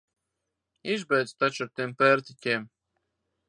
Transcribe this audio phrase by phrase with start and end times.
[0.93, 2.69] Izbeidz taču ar tiem pērtiķiem!